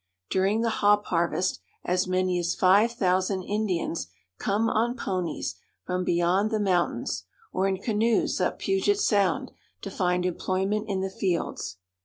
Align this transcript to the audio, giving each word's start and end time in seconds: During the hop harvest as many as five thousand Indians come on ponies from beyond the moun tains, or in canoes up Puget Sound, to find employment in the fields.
During 0.31 0.61
the 0.61 0.71
hop 0.81 1.05
harvest 1.05 1.59
as 1.83 2.07
many 2.07 2.39
as 2.39 2.55
five 2.55 2.91
thousand 2.93 3.43
Indians 3.43 4.07
come 4.39 4.67
on 4.67 4.97
ponies 4.97 5.57
from 5.85 6.03
beyond 6.03 6.49
the 6.49 6.59
moun 6.59 7.03
tains, 7.05 7.25
or 7.53 7.67
in 7.67 7.77
canoes 7.77 8.41
up 8.41 8.57
Puget 8.57 8.97
Sound, 8.99 9.51
to 9.83 9.91
find 9.91 10.25
employment 10.25 10.89
in 10.89 11.01
the 11.01 11.11
fields. 11.11 11.77